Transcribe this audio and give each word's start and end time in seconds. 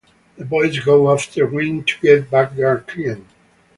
The 0.37 0.45
boys 0.45 0.79
go 0.79 1.13
after 1.13 1.45
Wing 1.45 1.83
to 1.83 1.93
get 2.01 2.31
back 2.31 2.55
their 2.55 2.79
client. 2.79 3.23